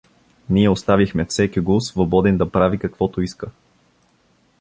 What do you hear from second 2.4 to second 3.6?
прави, каквото иска.